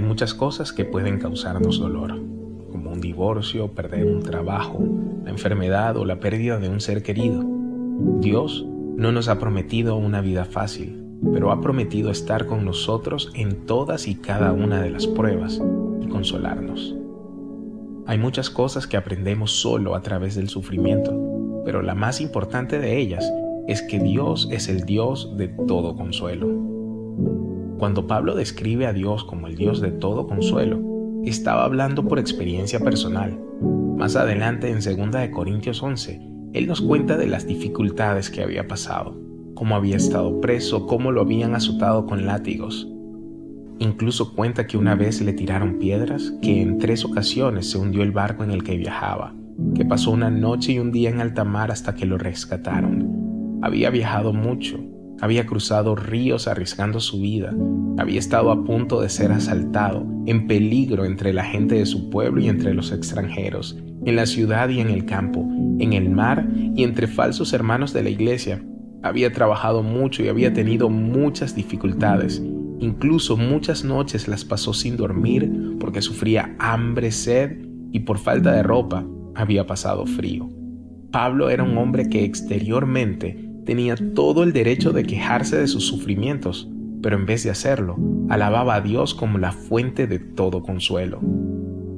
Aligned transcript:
Hay 0.00 0.06
muchas 0.06 0.32
cosas 0.32 0.72
que 0.72 0.86
pueden 0.86 1.18
causarnos 1.18 1.78
dolor, 1.78 2.18
como 2.72 2.90
un 2.90 3.02
divorcio, 3.02 3.72
perder 3.72 4.06
un 4.06 4.22
trabajo, 4.22 4.82
la 5.22 5.28
enfermedad 5.28 5.98
o 5.98 6.06
la 6.06 6.20
pérdida 6.20 6.58
de 6.58 6.70
un 6.70 6.80
ser 6.80 7.02
querido. 7.02 7.44
Dios 8.18 8.64
no 8.96 9.12
nos 9.12 9.28
ha 9.28 9.38
prometido 9.38 9.96
una 9.96 10.22
vida 10.22 10.46
fácil, 10.46 11.04
pero 11.34 11.52
ha 11.52 11.60
prometido 11.60 12.10
estar 12.10 12.46
con 12.46 12.64
nosotros 12.64 13.30
en 13.34 13.66
todas 13.66 14.08
y 14.08 14.14
cada 14.14 14.54
una 14.54 14.80
de 14.80 14.88
las 14.88 15.06
pruebas 15.06 15.60
y 16.00 16.06
consolarnos. 16.06 16.96
Hay 18.06 18.16
muchas 18.16 18.48
cosas 18.48 18.86
que 18.86 18.96
aprendemos 18.96 19.50
solo 19.50 19.94
a 19.94 20.00
través 20.00 20.34
del 20.34 20.48
sufrimiento, 20.48 21.62
pero 21.66 21.82
la 21.82 21.94
más 21.94 22.22
importante 22.22 22.78
de 22.78 22.96
ellas 22.96 23.30
es 23.68 23.82
que 23.82 23.98
Dios 23.98 24.48
es 24.50 24.70
el 24.70 24.86
Dios 24.86 25.36
de 25.36 25.48
todo 25.48 25.94
consuelo. 25.94 26.69
Cuando 27.80 28.06
Pablo 28.06 28.34
describe 28.34 28.86
a 28.86 28.92
Dios 28.92 29.24
como 29.24 29.46
el 29.46 29.56
Dios 29.56 29.80
de 29.80 29.90
todo 29.90 30.26
consuelo, 30.26 30.82
estaba 31.24 31.64
hablando 31.64 32.06
por 32.06 32.18
experiencia 32.18 32.78
personal. 32.78 33.40
Más 33.96 34.16
adelante 34.16 34.68
en 34.68 34.80
2 34.80 35.30
Corintios 35.30 35.82
11, 35.82 36.20
él 36.52 36.66
nos 36.66 36.82
cuenta 36.82 37.16
de 37.16 37.26
las 37.26 37.46
dificultades 37.46 38.28
que 38.28 38.42
había 38.42 38.68
pasado, 38.68 39.18
cómo 39.54 39.76
había 39.76 39.96
estado 39.96 40.42
preso, 40.42 40.86
cómo 40.86 41.10
lo 41.10 41.22
habían 41.22 41.54
azotado 41.54 42.04
con 42.04 42.26
látigos. 42.26 42.86
Incluso 43.78 44.34
cuenta 44.34 44.66
que 44.66 44.76
una 44.76 44.94
vez 44.94 45.22
le 45.22 45.32
tiraron 45.32 45.78
piedras, 45.78 46.34
que 46.42 46.60
en 46.60 46.76
tres 46.76 47.06
ocasiones 47.06 47.70
se 47.70 47.78
hundió 47.78 48.02
el 48.02 48.12
barco 48.12 48.44
en 48.44 48.50
el 48.50 48.62
que 48.62 48.76
viajaba, 48.76 49.34
que 49.74 49.86
pasó 49.86 50.10
una 50.10 50.28
noche 50.28 50.72
y 50.72 50.80
un 50.80 50.92
día 50.92 51.08
en 51.08 51.22
alta 51.22 51.44
mar 51.44 51.70
hasta 51.70 51.94
que 51.94 52.04
lo 52.04 52.18
rescataron. 52.18 53.58
Había 53.62 53.88
viajado 53.88 54.34
mucho, 54.34 54.78
había 55.20 55.46
cruzado 55.46 55.94
ríos 55.94 56.48
arriesgando 56.48 57.00
su 57.00 57.20
vida, 57.20 57.54
había 57.98 58.18
estado 58.18 58.50
a 58.50 58.64
punto 58.64 59.00
de 59.00 59.08
ser 59.08 59.32
asaltado, 59.32 60.06
en 60.26 60.46
peligro 60.46 61.04
entre 61.04 61.32
la 61.32 61.44
gente 61.44 61.74
de 61.74 61.86
su 61.86 62.08
pueblo 62.10 62.40
y 62.40 62.48
entre 62.48 62.74
los 62.74 62.92
extranjeros, 62.92 63.76
en 64.04 64.16
la 64.16 64.26
ciudad 64.26 64.68
y 64.70 64.80
en 64.80 64.88
el 64.88 65.04
campo, 65.04 65.46
en 65.78 65.92
el 65.92 66.08
mar 66.08 66.48
y 66.74 66.84
entre 66.84 67.06
falsos 67.06 67.52
hermanos 67.52 67.92
de 67.92 68.02
la 68.02 68.10
iglesia. 68.10 68.62
Había 69.02 69.32
trabajado 69.32 69.82
mucho 69.82 70.22
y 70.22 70.28
había 70.28 70.52
tenido 70.52 70.88
muchas 70.88 71.54
dificultades. 71.54 72.42
Incluso 72.80 73.36
muchas 73.36 73.84
noches 73.84 74.28
las 74.28 74.44
pasó 74.44 74.72
sin 74.72 74.96
dormir 74.96 75.76
porque 75.78 76.00
sufría 76.00 76.54
hambre, 76.58 77.10
sed 77.10 77.58
y 77.92 78.00
por 78.00 78.18
falta 78.18 78.52
de 78.52 78.62
ropa 78.62 79.04
había 79.34 79.66
pasado 79.66 80.06
frío. 80.06 80.48
Pablo 81.10 81.50
era 81.50 81.62
un 81.62 81.76
hombre 81.76 82.08
que 82.08 82.24
exteriormente 82.24 83.49
tenía 83.64 83.96
todo 84.14 84.42
el 84.42 84.52
derecho 84.52 84.92
de 84.92 85.04
quejarse 85.04 85.56
de 85.58 85.66
sus 85.66 85.86
sufrimientos, 85.86 86.68
pero 87.02 87.16
en 87.16 87.26
vez 87.26 87.44
de 87.44 87.50
hacerlo, 87.50 87.96
alababa 88.28 88.76
a 88.76 88.80
Dios 88.80 89.14
como 89.14 89.38
la 89.38 89.52
fuente 89.52 90.06
de 90.06 90.18
todo 90.18 90.62
consuelo. 90.62 91.20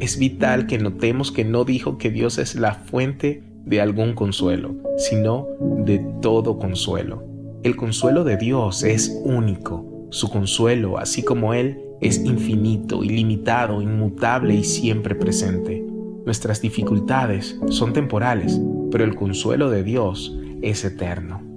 Es 0.01 0.19
vital 0.19 0.67
que 0.67 0.79
notemos 0.79 1.31
que 1.31 1.45
no 1.45 1.65
dijo 1.65 1.99
que 1.99 2.11
Dios 2.11 2.39
es 2.39 2.55
la 2.55 2.75
fuente 2.75 3.43
de 3.65 3.81
algún 3.81 4.15
consuelo, 4.15 4.75
sino 4.97 5.47
de 5.85 6.05
todo 6.21 6.59
consuelo. 6.59 7.25
El 7.63 7.77
consuelo 7.77 8.25
de 8.25 8.37
Dios 8.37 8.83
es 8.83 9.21
único. 9.25 10.09
Su 10.11 10.29
consuelo, 10.31 10.99
así 10.99 11.23
como 11.23 11.55
Él, 11.55 11.79
es 12.01 12.25
infinito, 12.25 13.05
ilimitado, 13.05 13.81
inmutable 13.81 14.57
y 14.57 14.65
siempre 14.65 15.15
presente. 15.15 15.87
Nuestras 16.27 16.61
dificultades 16.61 17.59
son 17.69 17.93
temporales, 17.93 18.61
pero 18.91 19.05
el 19.05 19.15
consuelo 19.15 19.71
de 19.71 19.85
Dios 19.85 20.37
es 20.63 20.85
eterno. 20.85 21.52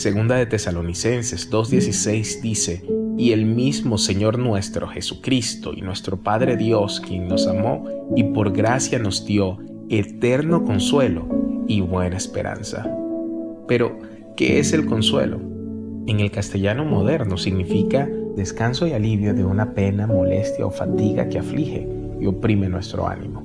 Segunda 0.00 0.36
de 0.36 0.46
Tesalonicenses 0.46 1.50
2.16 1.50 2.40
dice, 2.40 2.82
y 3.18 3.32
el 3.32 3.44
mismo 3.44 3.98
Señor 3.98 4.38
nuestro 4.38 4.88
Jesucristo 4.88 5.74
y 5.76 5.82
nuestro 5.82 6.16
Padre 6.16 6.56
Dios, 6.56 7.02
quien 7.06 7.28
nos 7.28 7.46
amó 7.46 7.84
y 8.16 8.24
por 8.24 8.50
gracia 8.50 8.98
nos 8.98 9.26
dio 9.26 9.58
eterno 9.90 10.64
consuelo 10.64 11.28
y 11.68 11.82
buena 11.82 12.16
esperanza. 12.16 12.90
Pero, 13.68 13.98
¿qué 14.38 14.58
es 14.58 14.72
el 14.72 14.86
consuelo? 14.86 15.38
En 16.06 16.20
el 16.20 16.30
castellano 16.30 16.86
moderno 16.86 17.36
significa 17.36 18.08
descanso 18.38 18.86
y 18.86 18.94
alivio 18.94 19.34
de 19.34 19.44
una 19.44 19.74
pena, 19.74 20.06
molestia 20.06 20.64
o 20.64 20.70
fatiga 20.70 21.28
que 21.28 21.40
aflige 21.40 21.86
y 22.18 22.24
oprime 22.24 22.70
nuestro 22.70 23.06
ánimo. 23.06 23.44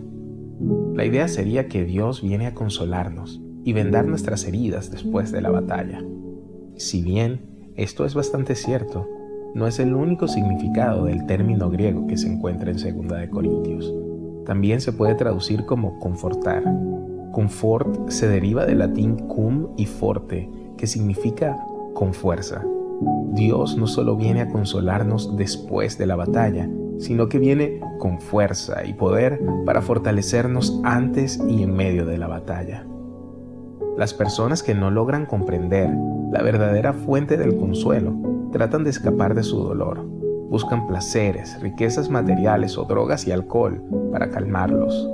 La 0.95 1.03
idea 1.03 1.27
sería 1.27 1.67
que 1.67 1.83
Dios 1.83 2.21
viene 2.21 2.47
a 2.47 2.53
consolarnos 2.53 3.41
y 3.65 3.73
vendar 3.73 4.05
nuestras 4.05 4.45
heridas 4.45 4.89
después 4.89 5.33
de 5.33 5.41
la 5.41 5.49
batalla. 5.49 6.01
Si 6.78 7.02
bien 7.02 7.74
esto 7.78 8.06
es 8.06 8.16
bastante 8.16 8.53
cierto, 8.53 9.08
no 9.53 9.66
es 9.66 9.80
el 9.80 9.94
único 9.94 10.28
significado 10.28 11.06
del 11.06 11.25
término 11.25 11.69
griego 11.69 12.06
que 12.08 12.18
se 12.18 12.28
encuentra 12.28 12.69
en 12.69 12.78
2 12.78 13.08
de 13.18 13.30
Corintios. 13.30 13.94
También 14.46 14.81
se 14.81 14.91
puede 14.91 15.16
traducir 15.16 15.66
como 15.66 16.00
confortar. 16.00 16.63
Confort 17.31 18.09
se 18.09 18.28
deriva 18.28 18.66
del 18.66 18.80
latín 18.80 19.16
cum 19.28 19.69
y 19.78 19.86
forte, 19.86 20.50
que 20.78 20.86
significa 20.86 21.58
con 21.94 22.13
fuerza. 22.13 22.66
Dios 23.31 23.78
no 23.78 23.88
solo 23.88 24.18
viene 24.18 24.42
a 24.42 24.50
consolarnos 24.50 25.38
después 25.38 25.97
de 25.97 26.07
la 26.07 26.18
batalla, 26.18 26.69
sino 27.00 27.30
que 27.30 27.40
viene 27.40 27.80
con 28.00 28.19
fuerza 28.19 28.86
y 28.86 28.94
poder 28.94 29.42
para 29.66 29.81
fortalecernos 29.81 30.80
antes 30.84 31.42
y 31.47 31.63
en 31.63 31.74
medio 31.74 32.06
de 32.06 32.18
la 32.18 32.28
batalla. 32.28 32.86
Las 33.97 34.13
personas 34.13 34.61
que 34.61 34.75
no 34.75 34.91
logran 34.91 35.25
comprender 35.25 35.89
la 36.29 36.41
verdadera 36.41 36.91
fuente 36.91 37.38
del 37.38 37.56
consuelo 37.56 38.13
tratan 38.51 38.83
de 38.83 38.89
escapar 38.89 39.35
de 39.35 39.44
su 39.44 39.57
dolor. 39.57 40.06
Buscan 40.50 40.85
placeres, 40.85 41.61
riquezas 41.61 42.09
materiales 42.09 42.78
o 42.78 42.83
drogas 42.83 43.25
y 43.25 43.31
alcohol 43.31 43.81
para 44.11 44.29
calmarlos. 44.29 45.09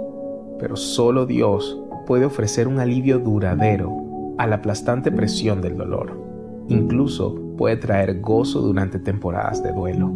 Pero 0.58 0.76
solo 0.76 1.28
Dios 1.28 1.80
puede 2.08 2.26
ofrecer 2.26 2.68
un 2.68 2.80
alivio 2.80 3.20
duradero 3.20 4.34
a 4.40 4.48
la 4.48 4.56
aplastante 4.56 5.12
presión 5.12 5.62
del 5.62 5.78
dolor. 5.78 6.20
Incluso 6.68 7.36
puede 7.58 7.78
traer 7.78 8.20
gozo 8.20 8.62
durante 8.62 8.98
temporadas 8.98 9.62
de 9.62 9.74
duelo. 9.74 10.12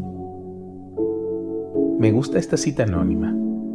Me 1.99 2.11
gusta 2.11 2.39
esta 2.39 2.57
cita 2.57 2.81
anónima. 2.81 3.31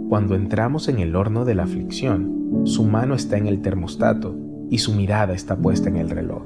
Cuando 0.09 0.35
entramos 0.35 0.89
en 0.89 0.99
el 0.99 1.15
horno 1.15 1.45
de 1.45 1.55
la 1.55 1.63
aflicción, 1.63 2.63
su 2.65 2.83
mano 2.83 3.15
está 3.15 3.39
en 3.39 3.47
el 3.47 3.63
termostato 3.63 4.50
y 4.71 4.79
su 4.79 4.95
mirada 4.95 5.35
está 5.35 5.57
puesta 5.57 5.89
en 5.89 5.97
el 5.97 6.09
reloj. 6.09 6.43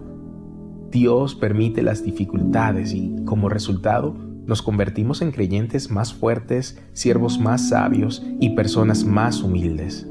Dios 0.91 1.35
permite 1.35 1.83
las 1.83 2.03
dificultades 2.03 2.95
y, 2.95 3.15
como 3.25 3.49
resultado, 3.49 4.17
nos 4.47 4.62
convertimos 4.62 5.23
en 5.23 5.31
creyentes 5.31 5.91
más 5.91 6.15
fuertes, 6.15 6.81
siervos 6.93 7.39
más 7.39 7.69
sabios 7.69 8.25
y 8.41 8.51
personas 8.51 9.05
más 9.05 9.43
humildes. 9.43 10.09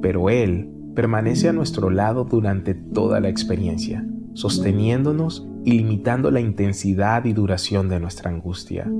Pero 0.00 0.30
Él 0.30 0.70
permanece 0.94 1.48
a 1.48 1.52
nuestro 1.52 1.90
lado 1.90 2.24
durante 2.24 2.74
toda 2.74 3.20
la 3.20 3.28
experiencia, 3.28 4.06
sosteniéndonos 4.34 5.46
y 5.64 5.72
limitando 5.72 6.30
la 6.30 6.40
intensidad 6.40 7.24
y 7.24 7.32
duración 7.32 7.88
de 7.88 8.00
nuestra 8.00 8.30
angustia. 8.30 8.90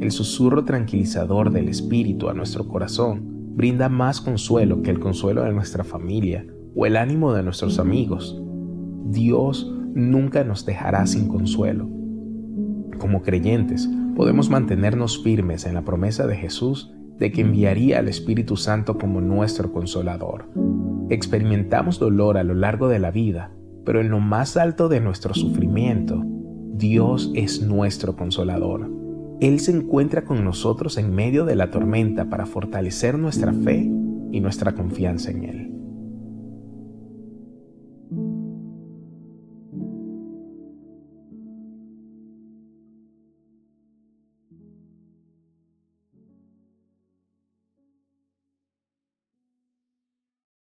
El 0.00 0.10
susurro 0.10 0.64
tranquilizador 0.64 1.50
del 1.50 1.68
Espíritu 1.68 2.28
a 2.28 2.34
nuestro 2.34 2.68
corazón 2.68 3.22
brinda 3.54 3.88
más 3.88 4.20
consuelo 4.20 4.82
que 4.82 4.90
el 4.90 5.00
consuelo 5.00 5.44
de 5.44 5.52
nuestra 5.52 5.84
familia 5.84 6.44
o 6.74 6.86
el 6.86 6.96
ánimo 6.96 7.32
de 7.32 7.42
nuestros 7.42 7.78
amigos. 7.78 8.40
Dios 9.06 9.72
nunca 9.94 10.44
nos 10.44 10.66
dejará 10.66 11.06
sin 11.06 11.28
consuelo. 11.28 11.88
Como 12.98 13.22
creyentes, 13.22 13.88
podemos 14.16 14.50
mantenernos 14.50 15.22
firmes 15.22 15.66
en 15.66 15.74
la 15.74 15.82
promesa 15.82 16.26
de 16.26 16.36
Jesús 16.36 16.92
de 17.18 17.30
que 17.30 17.42
enviaría 17.42 17.98
al 17.98 18.08
Espíritu 18.08 18.56
Santo 18.56 18.98
como 18.98 19.20
nuestro 19.20 19.72
consolador. 19.72 20.48
Experimentamos 21.10 21.98
dolor 21.98 22.38
a 22.38 22.44
lo 22.44 22.54
largo 22.54 22.88
de 22.88 22.98
la 22.98 23.10
vida, 23.10 23.52
pero 23.84 24.00
en 24.00 24.10
lo 24.10 24.20
más 24.20 24.56
alto 24.56 24.88
de 24.88 25.00
nuestro 25.00 25.34
sufrimiento, 25.34 26.22
Dios 26.72 27.30
es 27.34 27.62
nuestro 27.62 28.16
consolador. 28.16 28.90
Él 29.40 29.60
se 29.60 29.72
encuentra 29.72 30.24
con 30.24 30.44
nosotros 30.44 30.96
en 30.96 31.14
medio 31.14 31.44
de 31.44 31.56
la 31.56 31.70
tormenta 31.70 32.30
para 32.30 32.46
fortalecer 32.46 33.18
nuestra 33.18 33.52
fe 33.52 33.90
y 34.32 34.40
nuestra 34.40 34.72
confianza 34.72 35.30
en 35.30 35.44
Él. 35.44 35.73